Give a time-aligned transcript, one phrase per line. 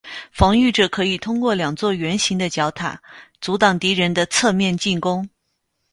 [0.31, 3.03] 防御者可以通过两座圆形的角塔
[3.39, 5.29] 阻挡敌人的侧面进攻。